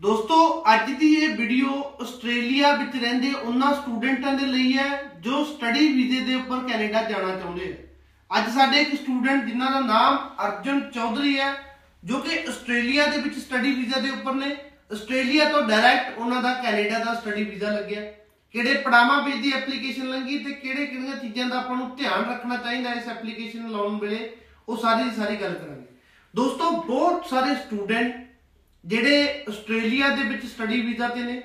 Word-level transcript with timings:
ਦੋਸਤੋ, 0.00 0.36
ਅੱਜ 0.74 0.90
ਦੀ 0.90 1.08
ਇਹ 1.14 1.34
ਵੀਡੀਓ 1.36 1.72
ਆਸਟ੍ਰੇਲੀਆ 2.02 2.70
ਵਿੱਚ 2.76 2.94
ਰਹਿੰਦੇ 2.96 3.32
ਉਹਨਾਂ 3.32 3.72
ਸਟੂਡੈਂਟਾਂ 3.74 4.32
ਦੇ 4.32 4.46
ਲਈ 4.46 4.76
ਹੈ, 4.76 4.86
ਜੋ 5.20 5.42
ਸਟੱਡੀ 5.44 5.88
ਵੀਜ਼ੇ 5.92 6.20
ਦੇ 6.20 6.34
ਉੱਪਰ 6.34 6.62
ਕੈਨੇਡਾ 6.68 7.02
ਜਾਣਾ 7.02 7.36
ਚਾਹੁੰਦੇ 7.36 7.66
ਆ 7.72 8.38
ਅੱਜ 8.38 8.48
ਸਾਡੇ 8.54 8.80
ਇੱਕ 8.80 8.94
ਸਟੂਡੈਂਟ 8.94 9.44
ਜਿਨ੍ਹਾਂ 9.44 9.70
ਦਾ 9.70 9.80
ਨਾਮ 9.80 10.16
ਅਰਜਨ 10.46 10.80
ਚੌਧਰੀ 10.90 11.38
ਹੈ, 11.38 11.52
ਜੋ 12.04 12.18
ਕਿ 12.18 12.38
ਆਸਟ੍ਰੇਲੀਆ 12.48 13.06
ਦੇ 13.06 13.18
ਵਿੱਚ 13.18 13.38
ਸਟੱਡੀ 13.38 13.72
ਵੀਜ਼ਾ 13.72 14.00
ਦੇ 14.00 14.10
ਉੱਪਰ 14.10 14.34
ਨੇ। 14.34 14.56
ਆਸਟ੍ਰੇਲੀਆ 14.92 15.44
ਤੋਂ 15.50 15.62
ਡਾਇਰੈਕਟ 15.62 16.18
ਉਹਨਾਂ 16.18 16.42
ਦਾ 16.42 16.54
ਕੈਨੇਡਾ 16.62 16.98
ਦਾ 16.98 17.14
ਸਟੱਡੀ 17.14 17.44
ਵੀਜ਼ਾ 17.44 17.70
ਲੱਗਿਆ। 17.70 18.00
ਕਿਹੜੇ 18.54 18.74
ਪੜਾਵਾਂ 18.74 19.22
ਵਿੱਚ 19.22 19.36
ਦੀ 19.36 19.52
ਐਪਲੀਕੇਸ਼ਨ 19.52 20.10
ਲੰਗੀ 20.10 20.38
ਤੇ 20.38 20.52
ਕਿਹੜੇ 20.52 20.86
ਕਿਹੜੀਆਂ 20.86 21.16
ਚੀਜ਼ਾਂ 21.16 21.48
ਦਾ 21.48 21.58
ਆਪਾਂ 21.58 21.76
ਨੂੰ 21.76 21.96
ਧਿਆਨ 21.96 22.30
ਰੱਖਣਾ 22.30 22.56
ਚਾਹੀਦਾ 22.56 22.92
ਇਸ 22.92 23.08
ਐਪਲੀਕੇਸ਼ਨ 23.08 23.70
ਲਾਉਣ 23.70 23.98
ਵੇਲੇ, 23.98 24.30
ਉਹ 24.68 24.76
ਸਾਰੀ 24.76 25.04
ਦੀ 25.04 25.16
ਸਾਰੀ 25.16 25.36
ਗੱਲ 25.36 25.54
ਕਰਾਂਗੇ। 25.54 25.83
ਦੋਸਤੋ, 26.34 26.70
ਬਹੁਤ 26.70 27.26
ਸਾਰੇ 27.26 27.54
ਸਟੂਡੈਂਟ 27.54 28.14
ਜਿਹੜੇ 28.84 29.44
ਆਸਟ੍ਰੇਲੀਆ 29.48 30.08
ਦੇ 30.08 30.22
ਵਿੱਚ 30.22 30.44
ਸਟੱਡੀ 30.46 30.80
ਵੀਜ਼ਾ 30.80 31.08
ਤੇ 31.08 31.20
ਨੇ। 31.20 31.42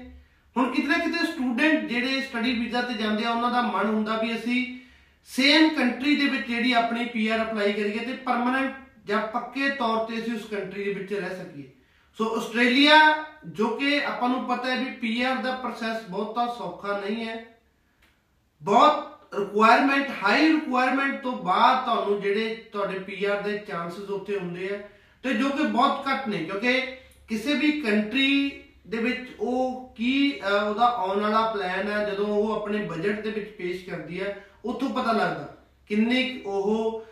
ਹੁਣ 0.57 0.71
ਕਿਤੇ 0.71 0.87
ਨਾ 0.87 0.97
ਕਿਤੇ 0.97 1.25
ਸਟੂਡੈਂਟ 1.25 1.89
ਜਿਹੜੇ 1.89 2.21
ਸਟੱਡੀ 2.21 2.53
ਵੀਜ਼ਾ 2.53 2.81
ਤੇ 2.81 2.93
ਜਾਂਦੇ 2.93 3.25
ਆ, 3.25 3.31
ਉਹਨਾਂ 3.31 3.51
ਦਾ 3.51 3.61
ਮਨ 3.61 3.87
ਹੁੰਦਾ 3.87 4.17
ਵੀ 4.17 4.35
ਅਸੀਂ 4.35 4.79
ਸੇਮ 5.25 5.69
ਕੰਟਰੀ 5.69 6.15
ਦੇ 6.15 6.25
ਵਿੱਚ 6.25 6.47
ਜਿਹੜੀ 6.47 6.73
ਆਪਣੀ 6.73 7.05
ਪੀਆਰ 7.05 7.41
ਅਪਲਾਈ 7.41 7.73
ਕਰੀਏ 7.73 8.05
ਤੇ 8.05 8.13
ਪਰਮਨੈਂਟ 8.13 8.75
ਜਾਂ 9.05 9.27
ਪੱਕੇ 9.27 9.69
ਤੌਰ 9.69 10.05
ਤੇ 10.05 10.21
ਅਸੀਂ 10.21 10.33
ਉਸ 10.33 10.45
ਕੰਟਰੀ 10.45 10.83
ਦੇ 10.83 10.93
ਵਿੱਚ 10.93 11.13
ਰਹਿ 11.13 11.35
ਸਕੀਏ। 11.35 11.69
ਸੋ 12.17 12.35
ਆਸਟ੍ਰੇਲੀਆ, 12.37 13.25
ਜੋ 13.45 13.67
ਕਿ 13.67 14.03
ਆਪਾਂ 14.05 14.29
ਨੂੰ 14.29 14.43
ਪਤਾ 14.43 14.71
ਹੈ 14.71 14.83
ਵੀ 14.83 14.91
ਪੀਆਰ 14.91 15.35
ਦਾ 15.35 15.55
ਪ੍ਰੋਸੈਸ 15.55 16.09
ਬਹੁਤਾ 16.09 16.45
ਸੌਖਾ 16.57 16.99
ਨਹੀਂ 16.99 17.27
ਹੈ। 17.27 17.45
ਬਹੁਤ 18.61 19.18
ਰਿਕੁਆਇਰਮੈਂਟ 19.33 20.09
ਹਾਈ 20.23 20.47
ਰਿਕੁਆਇਰਮੈਂਟ 20.53 21.21
ਤੋਂ 21.23 21.31
ਬਾਅਦ 21.31 21.85
ਤੁਹਾਨੂੰ 21.85 22.21
ਜਿਹੜੇ 22.21 22.55
ਤੁਹਾਡੇ 22.71 22.99
ਪੀਆਰ 22.99 23.41
ਦੇ 23.41 23.57
ਚਾਂਸਸ 23.57 24.09
ਉੱਥੇ 24.09 24.39
ਹੁੰਦੇ 24.39 24.69
ਆ 24.75 24.79
ਤੇ 25.23 25.33
ਜੋ 25.33 25.49
ਕਿ 25.49 25.63
ਬਹੁਤ 25.63 26.07
ਘੱਟ 26.07 26.27
ਨੇ 26.27 26.37
ਕਿਉਂਕਿ 26.37 26.81
ਕਿਸੇ 27.27 27.53
ਵੀ 27.53 27.71
ਕੰਟਰੀ 27.71 28.61
ਦੇ 28.87 28.97
ਵਿੱਚ 28.97 29.19
ਉਹ 29.39 29.93
ਕੀ 29.97 30.39
ਅਹ, 30.39 30.69
ਉਹਦਾ 30.69 30.85
ਆਉਣ 30.85 31.19
ਵਾਲਾ 31.19 31.41
ਪਲਾਨ 31.51 31.87
ਹੈ 31.87 32.09
ਜਦੋਂ 32.09 32.25
ਉਹ 32.27 32.55
ਆਪਣੇ 32.55 32.77
ਬਜਟ 32.77 33.21
ਦੇ 33.21 33.29
ਵਿੱਚ 33.31 33.49
ਪੇਸ਼ 33.49 33.85
ਕਰਦੀ 33.89 34.21
ਹੈ 34.21 34.45
ਉੱਥੋਂ 34.65 34.89
ਪਤਾ 34.89 35.11
ਲੱਗਦਾ 35.11 35.55
ਕਿੰਨੇ 35.87 36.23
ਕੁ 36.23 36.51
ਉਹ 36.51 36.99
ਅਹ, 36.99 37.05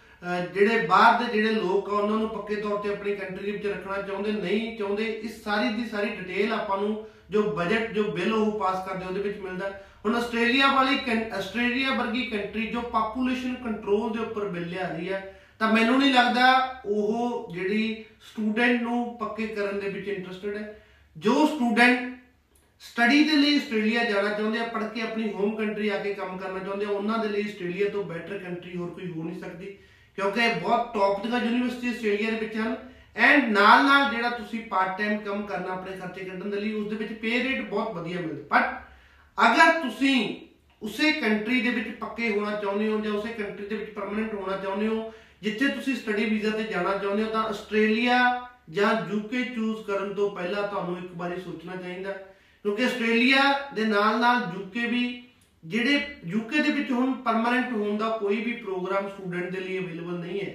ਜਿਹੜੇ 0.54 0.86
ਬਾਹਰ 0.86 1.24
ਦੇ 1.24 1.34
ਜਿਹੜੇ 1.34 1.56
ਲੋਕ 1.56 1.90
ਆ, 1.90 1.94
ਉਹਨਾਂ 1.94 2.18
ਨੂੰ 2.18 2.30
ਪੱਕੇ 2.30 2.56
ਤੌਰ 2.56 2.80
ਤੇ 2.80 2.90
ਆਪਣੀ 2.90 3.16
ਕੰਟਰੀ 3.16 3.52
ਵਿੱਚ 3.52 3.66
ਰੱਖਣਾ 3.66 4.02
ਚਾਹੁੰਦੇ, 4.02 4.32
ਨਹੀਂ 4.32 4.78
ਚਾਹੁੰਦੇ, 4.78 5.04
ਇਸ 5.04 5.44
ਸਾਰੀ 5.44 5.70
ਦੀ 5.70 5.90
ਸਾਰੀ 5.90 6.10
ਡਿਟੇਲ 6.10 6.54
ਆਪਾਂ 6.54 6.78
ਨੂੰ 6.78 7.08
ਜੋ 7.30 7.42
ਬਜਟ 7.42 7.92
ਜੋ 7.92 8.04
ਬਿੱਲ 8.04 8.34
ਉਹ 8.34 8.60
ਪਾਸ 8.60 8.88
ਕਰਦੇ, 8.88 9.06
ਉਹਦੇ 9.06 9.22
ਵਿੱਚ 9.22 9.38
ਮਿਲਦਾ 9.38 9.82
ਹੁਣ 10.06 10.16
ਆਸਟ੍ਰੇਲੀਆ 10.16 10.74
ਵਾਲੀ 10.74 10.98
ਕੰ- 10.98 11.34
ਆਸਟ੍ਰੇਲੀਆ 11.34 11.92
ਵਰਗੀ 11.92 12.26
ਕੰਟਰੀ 12.26 12.68
ਜੋ 12.68 12.82
ਪਾਪੂਲੇਸ਼ਨ 12.82 13.56
ਕੰਟਰੋਲ 13.56 14.14
ਦੇ 14.14 14.20
ਉੱਪਰ 14.20 14.48
ਬਿੱਲ 14.48 14.68
ਲਿਆ 14.70 14.88
ਰਹੀ 14.88 15.10
ਹੈ, 15.10 15.42
ਤਾਂ 15.60 15.74
ਮੈਨੂੰ 15.74 16.00
ਨਹੀਂ 16.00 16.14
ਲੱਗਦਾ 16.14 16.82
ਉਹ 16.86 17.50
ਜਿਹੜੀ 17.54 18.06
ਸਟੂਡੈਂਟ 18.22 18.82
ਨੂੰ 18.82 19.18
ਪੱਕੇ 19.18 19.48
ਕਰਨ 19.48 19.80
ਦੇ 19.80 19.90
ਵਿੱਚ 19.90 20.08
ਇੰਟਰਸਟਿਡ 20.08 20.58
ਹੈ। 20.58 20.84
ਜੋ 21.18 21.48
ਸਟੂਡੈਂਟ 21.48 22.18
ਸਟੱਡੀ 22.80 23.24
ਦੇ 23.24 23.36
ਲਈ 23.36 23.56
ਆਸਟ੍ਰੇਲੀਆ 23.56 24.04
ਜਾਣਾ 24.04 24.30
ਚਾਹੁੰਦੇ 24.30 24.60
ਆ 24.60 24.64
ਪੜ੍ਹ 24.64 24.86
ਕੇ 24.86 25.02
ਆਪਣੀ 25.02 25.34
ਹੋਮ 25.34 25.56
ਕੰਟਰੀ 25.56 25.90
ਆ 25.90 25.98
ਕੇ 26.00 26.14
ਕੰਮ 26.14 26.38
ਕਰਨਾ 26.38 26.60
ਚਾਹੁੰਦੇ 26.60 26.86
ਆ, 26.86 26.90
ਉਹਨਾਂ 26.90 27.20
ਦੇ 27.20 27.28
ਲਈ 27.28 27.42
ਆਸਟ੍ਰੇਲੀਆ 27.42 27.90
ਤੋਂ 27.90 28.04
ਬੈਟਰ 28.04 28.38
ਕੰਟਰੀ 28.38 28.78
ਹੋਰ 28.78 28.90
ਕੋਈ 28.90 29.12
ਹੋ 29.12 29.24
ਨਹੀਂ 29.24 29.40
ਸਕਦੀ। 29.40 29.78
ਕਿਉਂਕਿ 30.18 30.42
ਇਹ 30.42 30.56
ਬਹੁਤ 30.56 30.94
ਟੌਪ 30.94 31.28
ਦੀਆਂ 31.28 31.40
ਯੂਨੀਵਰਸਿਟੀ 31.40 31.88
ਆਸਟ੍ਰੇਲੀਆ 31.88 32.32
ਦੇ 32.32 32.38
ਵਿੱਚ 32.38 32.56
ਹਨ। 32.56 32.76
ਐਂਡ 33.16 33.52
ਨਾਲ 33.52 33.86
ਨਾਲ 33.86 34.16
ਜਿਹੜਾ 34.16 34.30
ਤੁਸੀਂ 34.30 34.66
ਪਾਰਟ 34.66 34.98
ਟਾਈਮ 34.98 35.18
ਕੰਮ 35.18 35.42
ਕਰਨਾ 35.42 35.74
ਆਪਣੇ 35.74 35.98
ਖਰਚੇ 35.98 36.26
ਕੱਢਣ 36.26 36.50
ਦੇ 36.50 36.60
ਲਈ, 36.60 36.74
ਉਸ 36.74 36.90
ਦੇ 36.90 36.96
ਵਿੱਚ 36.96 37.14
ਪੇ 37.14 37.44
ਰੇਟ 37.44 37.70
ਬਹੁਤ 37.70 37.92
ਵਧੀਆ 37.92 38.22
ਮਿਲਦਾ। 38.22 38.60
ਬਟ 38.60 38.88
ਅਗਰ 39.48 39.82
ਤੁਸੀਂ 39.82 40.36
ਉਸੇ 40.82 41.12
ਕੰਟਰੀ 41.12 41.62
ਦੇ 41.62 41.70
ਵਿੱਚ 41.70 41.90
ਪੱਕੇ 41.90 42.30
ਹੋਣਾ 42.30 42.52
ਚਾਹੁੰਦੇ 42.52 42.90
ਹੋ 42.90 43.00
ਜਾਂ 43.00 43.12
ਉਸੇ 43.12 43.34
ਕੰਟਰੀ 43.34 43.68
ਦੇ 43.68 43.76
ਵਿੱਚ 43.76 43.92
ਪਰਮਨੈਂਟ 43.92 44.34
ਹੋਣਾ 44.34 44.58
ਚਾਹੁੰਦੇ 44.58 44.88
ਹੋ, 44.88 45.14
ਜਿੱਥੇ 45.42 45.68
ਤੁਸੀਂ 45.68 45.96
ਸਟੱਡੀ 45.96 46.26
ਵੀਜ਼ਾ 46.26 46.50
ਤੇ 46.50 46.64
ਜਾਣਾ 46.64 46.98
ਚਾਹੁੰਦੇ 46.98 47.24
ਹੋ, 47.24 47.30
ਤਾਂ 47.30 47.44
ਆਸਟ੍ਰੇਲੀਆ 47.44 48.48
ਜਾਂ 48.70 49.12
ਯੂਕੇ 49.12 49.44
ਚੂਜ਼ 49.44 49.86
ਕਰਨ 49.86 50.14
ਤੋਂ 50.14 50.36
ਪਹਿਲਾਂ 50.36 50.68
ਤੁਹਾਨੂੰ 50.68 50.98
ਇੱਕ 50.98 51.12
ਵਾਰੀ 51.16 51.42
ਸੋਚਣਾ 51.42 51.76
ਚਾਹੀਦਾ। 51.76 52.12
ਕਿਉਂਕਿ 52.64 52.86
ਆਸਟ੍ਰੇਲੀਆ 52.86 53.70
ਦੇ 53.74 53.86
ਨਾਲ 53.86 54.20
ਨਾਲ 54.20 54.42
ਯੂਕੇ 54.58 54.88
ਵੀ 54.88 55.27
ਜਿਹੜੇ 55.66 56.16
ਯੂਕੇ 56.26 56.60
ਦੇ 56.60 56.72
ਵਿੱਚ 56.72 56.92
ਹੁਣ 56.92 57.14
ਪਰਮਨੈਂਟ 57.14 57.72
ਹੋਣ 57.72 57.98
ਦਾ 57.98 58.10
ਕੋਈ 58.10 58.42
ਵੀ 58.44 58.52
ਪ੍ਰੋਗਰਾਮ 58.54 59.10
ਸਟੂਡੈਂਟ 59.10 59.50
ਦੇ 59.52 59.60
ਲਈ 59.60 59.78
ਅਵੇਲੇਬਲ 59.78 60.20
ਨਹੀਂ 60.20 60.42
ਹੈ। 60.42 60.54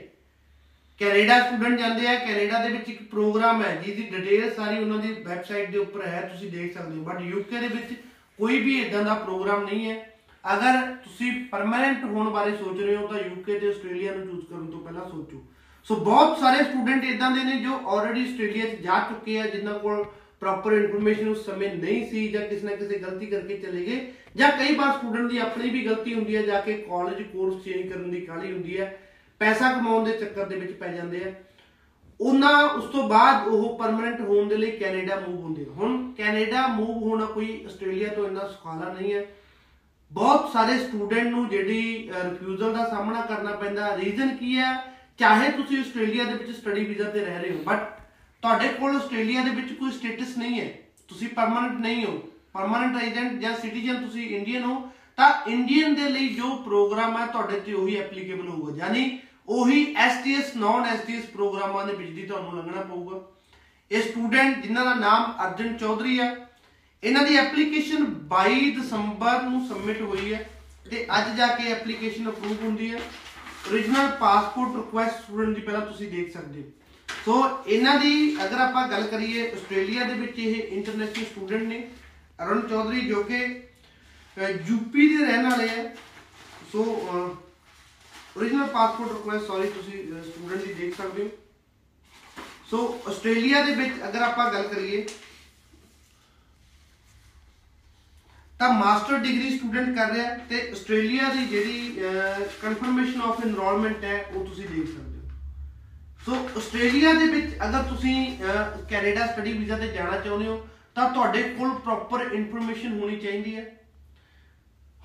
ਕੈਨੇਡਾ 0.99 1.38
ਸਟੂਡੈਂਟ 1.41 1.78
ਜਾਂਦੇ 1.78 2.06
ਆ, 2.06 2.15
ਕੈਨੇਡਾ 2.15 2.65
ਦੇ 2.65 2.72
ਵਿੱਚ 2.72 2.88
ਇੱਕ 2.88 3.03
ਪ੍ਰੋਗਰਾਮ 3.03 3.62
ਹੈ 3.62 3.75
ਜਿਹਦੀ 3.77 4.03
ਡਿਟੇਲ 4.03 4.54
ਸਾਰੀ 4.54 4.78
ਉਹਨਾਂ 4.78 4.99
ਦੀ 4.99 5.12
ਵੈਬਸਾਈਟ 5.12 5.71
ਦੇ 5.71 5.78
ਉੱਪਰ 5.78 6.06
ਹੈ, 6.06 6.21
ਤੁਸੀਂ 6.21 6.50
ਦੇਖ 6.50 6.75
ਸਕਦੇ 6.75 6.97
ਹੋ। 6.97 7.03
ਬਟ 7.03 7.21
ਯੂਕੇ 7.21 7.59
ਦੇ 7.59 7.69
ਵਿੱਚ 7.69 7.94
ਕੋਈ 8.38 8.60
ਵੀ 8.60 8.81
ਇਦਾਂ 8.81 9.04
ਦਾ 9.04 9.15
ਪ੍ਰੋਗਰਾਮ 9.15 9.65
ਨਹੀਂ 9.65 9.91
ਹੈ। 9.91 10.16
ਅਗਰ 10.44 10.94
ਤੁਸੀਂ 10.94 11.32
ਪਰਮਨੈਂਟ 11.44 12.04
ਹੋਣ 12.04 12.31
ਬਾਰੇ 12.31 12.56
ਸੋਚ 12.56 12.81
ਰਹੇ 12.81 12.97
ਹੋ 12.97 13.06
ਤਾਂ 13.06 13.19
ਯੂਕੇ 13.19 13.59
ਤੇ 13.59 13.69
ਆਸਟ੍ਰੇਲੀਆ 13.69 14.15
ਨੂੰ 14.15 14.27
ਚੂਜ਼ 14.27 14.47
ਕਰਨ 14.47 14.66
ਤੋਂ 14.66 14.81
ਪਹਿਲਾਂ 14.81 15.09
ਸੋਚੋ। 15.10 15.43
ਸੋ 15.84 15.97
ਬਹੁਤ 15.97 16.38
ਸਾਰੇ 16.38 16.65
ਸਟੂਡੈਂਟ 16.65 17.04
ਇਦਾਂ 17.04 17.31
ਦੇ 17.31 17.44
ਨੇ 17.44 17.59
ਜੋ 17.59 17.81
ਆਲਰੇਡੀ 17.87 18.22
ਆਸਟ੍ਰੇਲੀਆ 18.22 18.66
'ਚ 18.66 18.81
ਜਾ 18.81 18.98
ਚੁੱਕੇ 18.98 19.41
ਆ, 19.41 19.47
ਜਿਨ੍ਹਾਂ 19.47 19.78
ਕੋਲ 19.78 20.04
ਪ੍ਰੋਪਰ 20.42 20.72
ਇਨਫੋਰਮੇਸ਼ਨ 20.72 21.28
ਉਸ 21.28 21.44
ਸਮੇਂ 21.47 21.69
ਨਹੀਂ 21.75 22.06
ਸੀ 22.10 22.28
ਜਾਂ 22.28 22.41
ਕਿਸੇ 22.42 22.66
ਨਾ 22.66 22.75
ਕਿਸੇ 22.76 22.98
ਗਲਤੀ 22.98 23.26
ਕਰਕੇ 23.26 23.56
ਚਲੇ 23.56 23.84
ਗਏ 23.84 24.12
ਜਾਂ 24.36 24.50
ਕਈ 24.50 24.75
ਵਾਰ 24.75 24.92
ਸਟੂਡੈਂਟ 24.92 25.30
ਦੀ 25.30 25.38
ਆਪਣੀ 25.38 25.70
ਵੀ 25.70 25.84
ਗਲਤੀ 25.86 26.14
ਹੁੰਦੀ 26.14 26.36
ਹੈ, 26.36 26.42
ਜਾ 26.42 26.60
ਕੇ 26.60 26.72
ਕਾਲਜ 26.72 27.22
ਕੋਰਸ 27.22 27.62
ਚੇਂਜ 27.64 27.92
ਕਰਨ 27.92 28.10
ਦੀ 28.10 28.20
ਕਾਹਲੀ 28.20 28.53
ਹੁੰਦੀ 28.53 28.78
ਹੈ, 28.78 28.98
ਪੈਸਾ 29.38 29.72
ਕਮਾਉਣ 29.72 30.04
ਦੇ 30.04 30.12
ਚੱਕਰ 30.12 30.44
ਦੇ 30.44 30.56
ਵਿੱਚ 30.56 30.72
ਪੈ 30.72 30.88
ਜਾਂਦੇ 30.88 31.25
ਆ। 31.25 31.32
ਉਹਨਾਂ 32.20 32.69
ਉਸ 32.69 32.84
ਤੋਂ 32.84 33.08
ਬਾਅਦ 33.08 33.47
ਉਹ 33.48 33.78
ਪਰਮਨੈਂਟ 33.78 34.20
ਹੋਣ 34.20 34.48
ਦੇ 34.48 34.56
ਲਈ 34.56 34.70
ਕੈਨੇਡਾ 34.70 35.20
ਮੂਵ 35.28 35.41
ਹੁੰਦੇ 35.41 35.66
ਆ। 35.70 35.72
ਹੁਣ 35.72 36.12
ਕੈਨੇਡਾ 36.12 36.66
ਮੂਵ 36.66 37.03
ਹੋਣਾ 37.03 37.26
ਕੋਈ 37.26 37.62
ਆਸਟ੍ਰੇਲੀਆ 37.66 38.09
ਤੋਂ 38.09 38.26
ਇੰਨਾ 38.26 38.48
ਸੁਖਾਲਾ 38.48 38.92
ਨਹੀਂ 38.92 39.14
ਹੈ। 39.14 39.24
ਬਹੁਤ 40.12 40.53
ਸਾਰੇ 40.53 40.78
ਸਟੂਡੈਂਟ 40.78 41.26
ਨੂੰ 41.26 41.48
ਜਿਹੜੀ 41.48 42.10
ਰਿਫਿਊਜ਼ਲ 42.24 42.72
ਦਾ 42.72 42.84
ਸਾਹਮਣਾ 42.84 43.20
ਕਰਨਾ 43.20 43.53
ਪੈਂਦਾ। 43.53 43.97
ਰੀਜ਼ਨ 43.97 44.36
ਕੀ 44.36 44.56
ਹੈ? 44.59 44.76
ਚਾਹੇ 45.19 45.50
ਤੁਸੀਂ 45.50 45.78
ਆਸਟ੍ਰੇਲੀਆ 45.78 46.24
ਦੇ 46.24 46.32
ਵਿੱਚ 46.32 46.59
ਸਟੱਡੀ 46.59 46.84
ਵੀਜ਼ਾ 46.84 47.10
ਤੇ 47.10 47.20
ਰਹਿ 47.20 47.38
ਰਹੇ 47.38 47.50
ਹੋ 47.50 47.62
ਬਟ 47.66 47.91
ਤੁਹਾਡੇ 48.42 48.69
ਕੋਲ 48.69 48.97
ਆਸਟ੍ਰੇਲੀਆ 48.97 49.42
ਦੇ 49.42 49.50
ਵਿੱਚ 49.50 49.72
ਕੋਈ 49.72 49.91
ਸਟੇਟਸ 49.91 50.38
ਨਹੀਂ 50.38 50.60
ਹੈ। 50.60 50.78
ਤੁਸੀਂ 51.08 51.28
ਪਰਮਨੈਂਟ 51.28 51.80
ਨਹੀਂ 51.80 52.04
ਹੋ। 52.06 52.22
ਪਰਮਨੈਂਟ 52.53 52.97
ਰੈਜ਼ੀਡੈਂਟ 52.97 53.41
ਜਾਂ 53.41 53.56
ਸਿਟੀਜ਼ਨ 53.56 54.06
ਤੁਸੀਂ 54.06 54.36
ਇੰਡੀਅਨ 54.36 54.64
ਹੋ, 54.64 54.91
ਤਾਂ 55.16 55.50
ਇੰਡੀਅਨ 55.50 55.94
ਦੇ 55.94 56.08
ਲਈ 56.08 56.28
ਜੋ 56.28 56.54
ਪ੍ਰੋਗਰਾਮ 56.54 57.16
ਹੈ 57.16 57.26
ਤੁਹਾਡੇ 57.26 57.60
ਤੇ 57.60 57.72
ਉਹੀ 57.72 57.97
ਐਪਲੀਕੇਬਲ 57.97 58.48
ਹੋਊਗਾ। 58.48 58.76
ਯਾਨੀ 58.76 59.19
ਉਹੀ 59.48 59.94
ਐਸਟੀਐਸ 59.94 60.56
ਨਾਨ 60.56 60.84
ਐਸਟੀਐਸ 60.84 61.25
ਪ੍ਰੋਗਰਾਮਾਂ 61.25 61.86
ਦੇ 61.86 61.92
ਵਿੱਚ 61.92 62.10
ਦੀ 62.10 62.22
ਤੁਹਾਨੂੰ 62.22 62.58
ਲੰਘਣਾ 62.58 62.82
ਪਊਗਾ। 62.82 63.20
ਇਹ 63.91 64.03
ਸਟੂਡੈਂਟ 64.03 64.62
ਜਿਨ੍ਹਾਂ 64.62 64.84
ਦਾ 64.84 64.94
ਨਾਮ 64.94 65.34
ਅਰਜਨ 65.47 65.76
ਚੌਧਰੀ 65.76 66.20
ਹੈ 66.20 66.48
ਇਹਨਾਂ 67.04 67.26
ਦੀ 67.26 67.36
ਐਪਲੀਕੇਸ਼ਨ 67.36 68.04
22 68.04 68.70
ਦਸੰਬਰ 68.70 69.42
ਨੂੰ 69.42 69.69
ਸਬਮਿਟ 69.69 70.00
ਹੋਈ 70.00 70.34
ਹੈ 70.34 70.50
ਤੇ 70.91 71.06
ਅੱਜ 71.19 71.36
ਜਾ 71.36 71.47
ਕੇ 71.47 71.72
ਐਪਲੀਕੇਸ਼ਨ 71.72 72.30
ਅਪਰੂਵ 72.30 72.56
ਹੁੰਦੀ 72.62 72.94
ਹੈ। 72.94 73.00
Origignal 73.69 74.16
ਪਾਸਪੋਰਟ 74.20 74.76
ਰਿਕੁਐਸਟ 74.76 75.24
ਸਟੂਡੈਂਟ 75.24 75.54
ਦੀ 75.56 75.60
ਪਹਿਲਾਂ 75.60 75.80
ਤੁਸੀਂ 75.80 76.10
ਦੇਖ 76.10 76.32
ਸਕਦੇ 76.32 76.62
ਹੋ। 76.62 76.81
ਸੋ 77.25 77.34
ਇਹਨਾਂ 77.66 77.94
ਦੀ 78.00 78.37
ਅਗਰ 78.44 78.60
ਆਪਾਂ 78.60 78.87
ਗੱਲ 78.88 79.06
ਕਰੀਏ 79.06 79.50
ਆਸਟ੍ਰੇਲੀਆ 79.50 80.05
ਦੇ 80.05 80.15
ਵਿੱਚ 80.15 80.38
ਇਹ 80.38 80.55
ਇੰਟਰਨੈਸ਼ਨਲ 80.55 81.25
ਸਟੂਡੈਂਟ 81.25 81.62
ਨੇ, 81.62 81.78
ਅਰੁਣ 82.44 82.60
ਚੌਧਰੀ 82.69 83.00
ਜੋ 83.00 83.22
ਕਿ 83.22 83.38
ਯੂਪੀ 84.69 85.06
ਦੇ 85.09 85.25
ਰਹਿਣ 85.25 85.49
ਵਾਲੇ 85.49 85.69
ਹੈ। 85.69 85.94
So 86.72 86.84
origignal 88.38 88.69
passport 88.72 89.12
request 89.12 89.47
sorry 89.47 89.69
ਤੁਸੀਂ 89.71 90.03
ਸਟੂਡੈਂਟ 90.22 90.62
ਦੀ 90.62 90.72
ਦੇਖ 90.75 90.97
ਸਕਦੇ 90.97 91.22
ਹੋ। 91.22 91.28
ਸੋ 92.71 93.03
ਆਸਟ੍ਰੇਲੀਆ 93.09 93.62
ਦੇ 93.65 93.75
ਵਿੱਚ 93.75 93.94
ਅਗਰ 94.09 94.22
ਆਪਾਂ 94.22 94.53
ਗੱਲ 94.53 94.66
ਕਰੀਏ, 94.69 95.06
ਤਾਂ 98.60 98.72
ਮਾਸਟਰ 98.75 99.19
ਡਿਗਰੀ 99.19 99.56
ਸਟੂਡੈਂਟ 99.56 99.94
ਕਰ 99.97 100.12
ਰਿਹਾ 100.12 100.25
ਹੈ 100.25 100.37
ਤੇ 100.49 100.60
ਆਸਟ੍ਰੇਲੀਆ 100.72 101.28
ਦੀ 101.34 101.47
ਜਿਹੜੀ 101.47 102.00
ਕਨਫਰਮੇਸ਼ਨ 102.62 103.21
ਆਫ 103.22 103.44
ਐਨਰੋਲਮੈਂਟ 103.44 104.04
ਹੈ, 104.04 104.22
ਉਹ 104.25 104.47
ਤੁਸੀਂ 104.47 104.69
ਦੇਖ 104.69 104.87
ਸਕਦੇ 104.87 105.16
ਹੋ। 105.16 105.22
ਸੋ 106.27 106.49
ਆਸਟ੍ਰੇਲੀਆ 106.56 107.12
ਦੇ 107.12 107.27
ਵਿੱਚ 107.27 107.47
ਅਗਰ 107.65 107.83
ਤੁਸੀਂ 107.83 108.38
ਅਹ, 108.44 108.83
ਕੈਨੇਡਾ 108.88 109.27
ਸਟੱਡੀ 109.27 109.53
ਵੀਜ਼ਾ 109.53 109.77
ਤੇ 109.78 109.87
ਜਾਣਾ 109.88 110.19
ਚਾਹੁੰਦੇ 110.19 110.47
ਹੋ 110.47 110.69
ਤਾਂ 110.94 111.10
ਤੁਹਾਡੇ 111.10 111.43
ਕੋਲ 111.43 111.71
ਪ੍ਰੋਪਰ 111.71 112.21
ਇਨਫੋਰਮੇਸ਼ਨ 112.33 113.00
ਹੋਣੀ 113.00 113.16
ਚਾਹੀਦੀ 113.16 113.56
ਹੈ। 113.56 113.81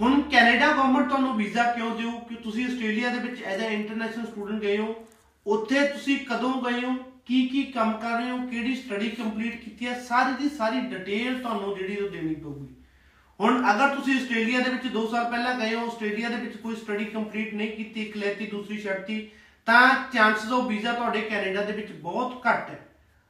ਹੁਣ 0.01 0.21
ਕੈਨੇਡਾ 0.21 0.71
ਗਵਰਨਮੈਂਟ 0.71 1.07
ਤੁਹਾਨੂੰ 1.07 1.37
ਵੀਜ਼ਾ 1.37 1.63
ਕਿਉਂ 1.71 1.95
ਦਿਓ 1.95 2.11
ਕਿ 2.11 2.35
ਤੁਸੀਂ 2.35 2.65
ਆਸਟ੍ਰੇਲੀਆ 2.65 3.09
ਦੇ 3.09 3.27
ਵਿੱਚ 3.27 3.43
ਐਜ਼ 3.43 3.61
ਅ 3.61 3.65
ਇੰਟਰਨੈਸ਼ਨਲ 3.65 4.25
ਸਟੂਡੈਂਟ 4.25 4.61
ਗਏ 4.61 4.77
ਹੋ। 4.77 5.07
ਉੱਥੇ 5.47 5.87
ਤੁਸੀਂ 5.87 6.19
ਕਦੋਂ 6.19 6.61
ਗਏ 6.61 6.85
ਹੋ? 6.85 6.93
ਕੀ 7.25 7.47
ਕੀ 7.47 7.63
ਕੰਮ 7.63 7.91
ਕਰ 7.91 8.17
ਰਹੇ 8.17 8.29
ਹੋ? 8.29 8.37
ਕਿਹੜੀ 8.37 8.75
ਸਟੱਡੀ 8.75 9.09
ਕੰਪਲੀਟ 9.09 9.63
ਕੀਤੀ 9.63 9.87
ਹੈ? 9.87 9.99
ਸਾਰੀ 9.99 10.43
ਦੀ 10.43 10.55
ਸਾਰੀ 10.55 10.79
ਡਿਟੇਲ 10.81 11.39
ਤੁਹਾਨੂੰ 11.39 11.77
ਜਿਹੜੀ 11.77 11.97
ਉਹ 11.97 12.09
ਦੇਣੀ 12.09 12.35
ਪਊਗੀ। 12.35 12.67
ਹੁਣ 13.39 13.71
ਅਗਰ 13.71 13.95
ਤੁਸੀਂ 13.95 14.21
ਆਸਟ੍ਰੇਲੀਆ 14.21 14.59
ਦੇ 14.59 14.69
ਵਿੱਚ 14.69 14.87
2 14.87 15.07
ਸਾਲ 15.07 15.31
ਪਹਿਲਾਂ 15.31 15.55
ਗਏ 15.55 15.75
ਹੋ 15.75 15.87
ਆਸਟ੍ਰੇਲੀਆ 15.87 16.29
ਦੇ 16.29 16.35
ਵਿੱਚ 16.35 16.57
ਕੋਈ 16.57 16.75
ਸਟੱਡੀ 16.75 17.05
ਕੰਪਲੀਟ 17.05 17.53
ਨਹੀਂ 17.53 17.71
ਕੀਤੀ 17.71 18.01
ਇੱਕ 18.01 18.17
ਲੈਤੀ 18.17 18.45
ਦੂਸਰੀ 18.45 18.77
ਛੱਡਤੀ 18.77 19.29
ਤਾਂ 19.67 19.87
ਚਾਂਸਸ 20.13 20.51
ਆਫ 20.53 20.67
ਵੀਜ਼ਾ 20.67 20.91
ਤੁਹਾਡੇ 20.93 21.21
ਕੈਨੇਡਾ 21.21 21.61
ਦੇ 21.61 21.73
ਵਿੱਚ 21.73 21.91
ਬਹੁਤ 21.93 22.45
ਘੱਟ 22.47 22.69
ਹੈ। 22.69 22.79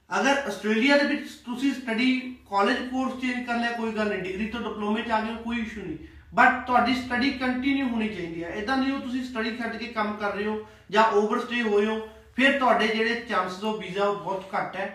ਅਗਰ 0.09 0.37
ਆਸਟ੍ਰੇਲੀਆ 0.47 0.97
ਦੇ 0.97 1.07
ਵਿੱਚ 1.07 1.29
ਤੁਸੀਂ 1.45 1.73
ਸਟੱਡੀ 1.73 2.19
ਕਾਲਜ 2.49 2.77
ਕੋਰਸ 2.89 3.13
ਚੇਂਜ 3.21 3.45
ਕਰ 3.45 3.57
ਲਿਆ 3.57 3.71
ਕੋਈ 3.71 3.91
ਗੱਲ 3.91 4.09
ਨਹੀਂ 4.09 4.21
ਡਿਗਰੀ 4.21 4.45
ਤੋਂ 4.47 4.59
ਡਿਪਲੋਮੇ 4.59 5.01
ਚ 5.01 5.11
ਆ 5.11 5.21
ਗਏ 5.21 5.31
ਹੋ, 5.31 5.37
ਕੋਈ 5.37 5.61
ਇਸ਼ੂ 5.61 5.81
ਨਹੀਂ। 5.81 5.97
ਬਟ 6.33 6.65
ਤੁਹਾਡੀ 6.67 6.95
ਸਟੱਡੀ 6.95 7.31
ਕੰਟੀਨਿਊ 7.31 7.87
ਹੋਣੀ 7.87 8.07
ਚਾਹੀਦੀ 8.09 8.43
ਹੈ। 8.43 8.49
ਇਦਾਂ 8.49 8.77
ਨਹੀਂ 8.77 8.91
ਹੋ 8.91 8.99
ਤੁਸੀਂ 8.99 9.23
ਸਟੱਡੀ 9.23 9.57
ਛੱਡ 9.57 9.75
ਕੇ 9.75 9.85
ਕੰਮ 9.87 10.13
ਕਰ 10.13 10.35
ਰਹੇ 10.35 10.45
ਹੋ 10.45 10.65
ਜਾਂ 10.91 11.03
ਓਵਰਸਟੇ 11.13 11.61
ਹੋਏ 11.61 11.85
ਹੋ 11.85 11.99
ਫਿਰ 12.35 12.59
ਤੁਹਾਡੇ 12.59 12.87
ਜਿਹੜੇ 12.87 13.25
ਚਾਂਸਸ 13.29 13.63
ਆਫ 13.63 13.79
ਵੀਜ਼ਾ 13.79 14.05
ਉਹ 14.05 14.15
ਬਹੁਤ 14.15 14.49
ਘੱਟ 14.55 14.75
ਹੈ। 14.75 14.87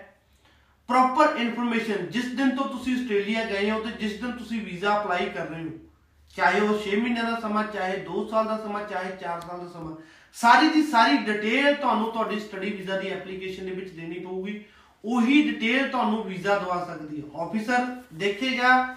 ਪ੍ਰੋਪਰ 0.89 1.37
ਇਨਫੋਰਮੇਸ਼ਨ 1.37 2.07
ਜਿਸ 2.07 2.25
ਦਿਨ 2.25 2.57
ਤੋਂ 2.57 2.69
ਤੁਸੀਂ 2.69 2.95
ਆਸਟ੍ਰੇਲੀਆ 2.95 3.45
ਗਏ 3.45 3.71
ਹੋ 3.71 3.81
ਤੇ 3.81 3.91
ਜਿਸ 4.01 4.21
ਦਿਨ 4.21 4.33
ਤੁਸੀਂ 4.33 4.61
ਵੀਜ਼ਾ 4.63 5.01
ਅਪਲਾਈ 5.01 5.27
ਕਰ 5.27 5.47
ਰਹੇ 5.47 5.63
ਹੋ। 5.63 5.71
ਚਾਹੇ 6.37 6.61
ਉਹ 6.61 6.79
6 6.81 6.97
ਮਹੀਨਿਆਂ 6.97 7.25
ਦਾ 7.25 7.41
ਸਮਾਂ, 7.41 7.65
ਚਾਹੇ 7.65 7.97
2 7.97 8.25
ਸਾਲ 8.29 8.47
ਦਾ 8.47 8.57
ਸਮਾਂ, 8.57 8.85
ਚਾਹੇ 8.85 9.17
4 9.21 9.41
ਸਾਲ 9.41 9.59
ਦਾ 9.59 9.69
ਸਮਾਂ, 9.69 9.97
ਸਾਰੀ 10.37 10.69
ਦੀ 10.69 10.83
ਸਾਰੀ 10.83 11.17
ਡਿਟੇਲ 11.17 11.75
ਤੁਹਾਨੂੰ 11.75 12.13
ਤੁਹਾਡੀ 12.13 12.41
ਸਟੱਡੀ 12.41 12.71
ਵੀਜ਼ਾ 12.71 12.97
ਦੀ 12.97 13.09
ਐਪਲੀਕੇਸ਼ਨ 13.09 13.65
ਦੇ 13.65 13.71
ਵਿੱਚ 13.71 13.91
ਦੇਣੀ 13.91 14.19
ਪਊਗੀ। 14.19 14.65
ਉਹੀ 15.05 15.43
ਡਿਟੇਲ 15.43 15.89
ਤੁਹਾਨੂੰ 15.89 16.25
ਵੀਜ਼ਾ 16.25 16.59
ਦਵਾ 16.59 16.85
ਸਕਦੀ 16.85 17.21
ਹੈ। 17.21 17.43
ਆਫੀਸਰ 17.43 17.87
ਦੇਖੇਗਾ 18.15 18.97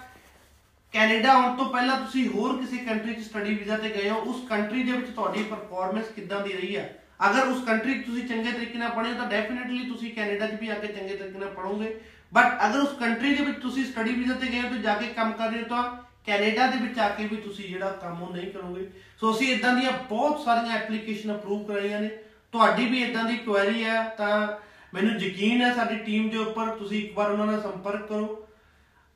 ਕੈਨੇਡਾ 0.92 1.32
ਆਉਣ 1.32 1.56
ਤੋਂ 1.56 1.64
ਪਹਿਲਾਂ 1.64 1.98
ਤੁਸੀਂ 2.00 2.28
ਹੋਰ 2.28 2.56
ਕਿਸੇ 2.58 2.76
ਕੰਟਰੀ 2.76 3.14
'ਚ 3.14 3.24
ਸਟੱਡੀ 3.24 3.54
ਵੀਜ਼ਾ 3.54 3.76
ਤੇ 3.76 3.88
ਗਏ 3.88 4.10
ਹੋ, 4.10 4.16
ਉਸ 4.16 4.48
ਕੰਟਰੀ 4.48 4.82
ਦੇ 4.82 4.92
ਵਿੱਚ 4.92 5.10
ਤੁਹਾਡੀ 5.10 5.42
ਪਰਫਾਰਮੈਂਸ 5.42 6.06
ਕਿੱਦਾਂ 6.06 6.40
ਦੀ 6.40 6.52
ਰਹੀ 6.52 6.76
ਹੈ? 6.76 7.02
ਅਗਰ 7.30 7.46
ਉਸ 7.46 7.64
ਕੰਟਰੀ 7.64 7.94
'ਚ 7.94 8.06
ਤੁਸੀਂ 8.06 8.28
ਚੰਗੇ 8.28 8.52
ਤਰੀਕੇ 8.52 8.78
ਨਾਲ 8.78 8.90
ਪੜ੍ਹੇ 8.90 9.12
ਹੋ, 9.12 9.18
ਤਾਂ 9.18 9.26
ਡੈਫੀਨਿਟਲੀ 9.26 9.84
ਤੁਸੀਂ 9.84 10.14
ਕੈਨੇਡਾ 10.14 10.46
'ਚ 10.46 10.60
ਵੀ 10.60 10.68
ਆ 10.68 10.74
ਕੇ 10.74 10.86
ਚੰਗੇ 10.86 11.16
ਤਰੀਕੇ 11.16 11.38
ਨਾਲ 11.38 11.48
ਪੜ੍ਹੋਗੇ। 11.48 12.00
ਬਟ 12.34 12.66
ਅਗਰ 12.66 12.78
ਉਸ 12.78 12.92
ਕੰਟਰੀ 13.00 13.34
ਦੇ 13.34 13.44
ਵਿੱਚ 13.44 13.58
ਤੁਸੀਂ 13.58 13.84
ਸਟੱਡੀ 13.84 14.14
ਵੀਜ਼ਾ 14.14 14.34
ਤੇ 14.34 14.46
ਗਏ 14.46 14.60
ਹੋ, 14.60 14.68
ਤੇ 14.68 14.78
ਜਾ 14.78 14.94
ਕੇ 14.94 15.06
ਕੰਮ 15.06 15.32
ਕਰ 15.32 15.50
ਰਹੇ 15.50 15.62
ਹੋ, 15.62 15.68
ਤਾਂ 15.68 16.05
ਕੈਨੇਡਾ 16.26 16.66
ਦੇ 16.66 16.78
ਵਿੱਚ 16.78 16.98
ਆ 16.98 17.08
ਕੇ 17.08 17.26
ਵੀ 17.26 17.36
ਤੁਸੀਂ 17.36 17.68
ਜਿਹੜਾ 17.68 17.90
ਕੰਮ 18.02 18.22
ਉਹ 18.22 18.32
ਨਹੀਂ 18.34 18.50
ਕਰੋਗੇ। 18.52 18.86
ਸੋ 19.20 19.32
ਅਸੀਂ 19.32 19.48
ਇਦਾਂ 19.54 19.74
ਦੀਆਂ 19.74 19.92
ਬਹੁਤ 20.08 20.40
ਸਾਰੀਆਂ 20.44 20.76
ਐਪਲੀਕੇਸ਼ਨ 20.76 21.34
ਅਪਰੂਵ 21.34 21.62
ਕਰਾਈਆਂ 21.64 22.00
ਨੇ। 22.00 22.08
ਤੁਹਾਡੀ 22.52 22.86
ਵੀ 22.86 23.02
ਇਦਾਂ 23.02 23.24
ਦੀ 23.24 23.36
ਕੁਐਰੀ 23.36 23.84
ਹੈ, 23.84 24.02
ਤਾਂ 24.18 24.58
ਮੈਨੂੰ 24.94 25.20
ਯਕੀਨ 25.20 25.62
ਹੈ 25.62 25.72
ਸਾਡੀ 25.74 25.96
ਟੀਮ 25.98 26.28
ਦੇ 26.28 26.38
ਉੱਪਰ 26.38 26.68
ਤੁਸੀਂ 26.76 27.04
ਇੱਕ 27.04 27.16
ਵਾਰ 27.16 27.30
ਉਹਨਾਂ 27.30 27.46
ਨਾਲ 27.46 27.60
ਸੰਪਰਕ 27.62 28.06
ਕਰੋ। 28.08 28.46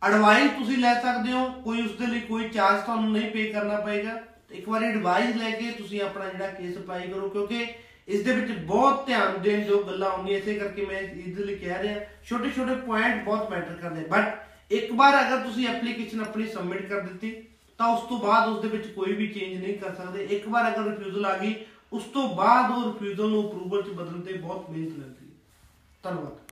ਐਡਵਾਈਸ 0.03 0.51
ਤੁਸੀਂ 0.51 0.77
ਲੈ 0.79 0.95
ਸਕਦੇ 0.95 1.33
ਹੋ, 1.33 1.45
ਕੋਈ 1.65 1.83
ਉਸ 1.83 1.93
ਦੇ 1.93 2.07
ਲਈ 2.07 2.21
ਕੋਈ 2.21 2.49
ਚਾਰਜ 2.49 2.81
ਤੁਹਾਨੂੰ 2.85 3.13
ਨਹੀਂ 3.13 3.31
ਪੇ 3.31 3.45
ਕਰਨਾ 3.53 3.81
ਪਏਗਾ। 3.81 4.19
ਇੱਕ 4.51 4.69
ਵਾਰੀ 4.69 4.87
ਐਡਵਾਈਸ 4.87 5.37
ਲੈ 5.37 5.51
ਕੇ 5.51 5.71
ਤੁਸੀਂ 5.71 6.01
ਆਪਣਾ 6.03 6.29
ਜਿਹੜਾ 6.29 6.47
ਕੇਸ 6.47 6.77
ਅਪਲਾਈ 6.79 7.09
ਕਰੋ, 7.09 7.29
ਕਿਉਂਕਿ 7.29 7.67
ਇਸ 8.09 8.23
ਦੇ 8.25 8.33
ਵਿੱਚ 8.33 8.53
ਬਹੁਤ 8.61 9.07
ਧਿਆਨ 9.07 9.41
ਦੇਣ 9.43 9.61
ਜੋ 9.61 9.83
ਗੱਲਾਂ 9.83 10.11
ਆਉਂਦੀਆਂ 10.11 10.39
ਇਸੇ 10.39 10.55
ਕਰਕੇ 10.55 10.87
ਮੈਂ 10.87 11.01
ਇਸ 11.01 11.37
ਦੇ 11.37 11.45
ਲਈ 11.45 11.55
ਕਹਿ 11.55 11.83
ਰਿਹਾ 11.83 12.01
ਛੋਟੇ 12.25 12.51
ਛੋਟੇ 12.57 12.75
ਪੁਆਇੰਟ 12.77 13.23
ਬਹੁਤ 13.25 13.51
ਮੈਟਰ 13.51 13.75
ਕਰਦੇ। 13.83 14.05
ਬਟ 14.11 14.39
ਇੱਕ 14.71 14.93
ਵਾਰ 14.93 15.21
ਅਗਰ 15.21 15.45
ਤੁਸੀਂ 15.45 15.69
ਐਪਲੀਕੇਸ਼ਨ 15.69 16.21
ਆਪਣੀ 16.21 16.47
ਸਬਮਿਟ 16.47 16.87
ਕਰ 16.87 17.01
ਦਿੱਤੀ, 17.01 17.45
ਤਾਂ 17.79 17.89
ਉਸ 17.89 18.09
ਤੋਂ 18.09 18.19
ਬਾਅਦ 18.19 18.49
ਉਸ 18.49 18.63
ਦੇ 18.63 18.69
ਵਿੱਚ 18.69 18.87
ਕੋਈ 18.87 19.13
ਵੀ 19.13 19.27
ਚੇਂਜ 19.29 19.65
ਨਹੀਂ 19.65 19.79
ਕਰ 19.79 19.95
ਸਕਦੇ। 19.95 20.25
ਇੱਕ 20.25 20.49
ਵਾਰ 20.49 20.69
ਅਗਰ 20.69 20.85
ਰਿਫਿਊਜ਼ਲ 20.91 21.27
ਆ 21.27 21.37
ਗਈ, 21.37 21.55
ਉਸ 21.93 22.03
ਤੋਂ 22.05 22.29
ਬਾਅਦ 22.35 22.71
ਉਹ 22.71 22.93
ਰਿਫਿਊਜ਼ਲ 22.93 23.29
ਨੂੰ 23.29 23.49
ਅਪਰੂਵਲ 23.49 23.83
ਚ 23.83 23.89
ਬਦਲਣ 23.89 24.21
ਤੇ 24.21 24.33
ਬਹੁਤ 24.33 24.71
ਮਿਹਨਤ 24.71 24.99
ਲੱਗਦੀ 24.99 25.27
ਹੈ। 25.27 25.37
ਧੰਨਵਾਦ। 26.03 26.50